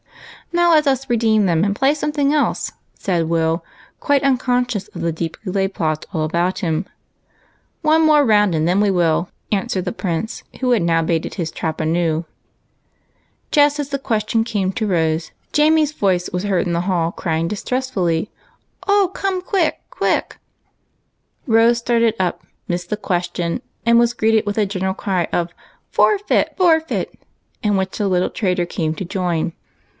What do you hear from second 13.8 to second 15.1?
the question came to